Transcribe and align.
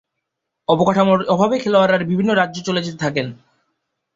অবকাঠামোর 0.67 1.19
অভাবে 1.25 1.55
খেলোয়াড়েরা 1.59 1.97
বিভিন্ন 2.03 2.31
রাজ্যে 2.33 2.61
চলে 2.63 2.81
যেতে 2.81 2.97
থাকেন। 2.97 3.27